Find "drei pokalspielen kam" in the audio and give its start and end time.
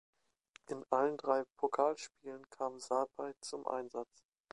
1.17-2.79